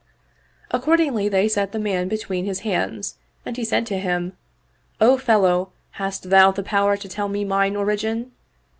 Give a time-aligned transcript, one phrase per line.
[0.71, 4.35] Accord ingly they set the man between his hands and he said to him,"
[5.09, 8.31] O fellow, hast thou the power to tell me mine ori gin?